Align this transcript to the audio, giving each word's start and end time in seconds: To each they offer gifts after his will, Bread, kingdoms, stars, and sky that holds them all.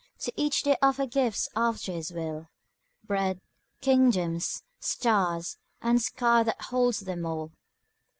To 0.21 0.33
each 0.35 0.63
they 0.63 0.75
offer 0.81 1.05
gifts 1.05 1.47
after 1.55 1.91
his 1.91 2.11
will, 2.11 2.49
Bread, 3.03 3.39
kingdoms, 3.81 4.63
stars, 4.79 5.59
and 5.79 6.01
sky 6.01 6.41
that 6.41 6.59
holds 6.59 7.01
them 7.01 7.23
all. 7.23 7.51